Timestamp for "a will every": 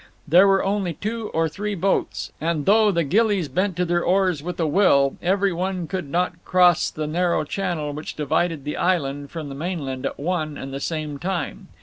4.59-5.53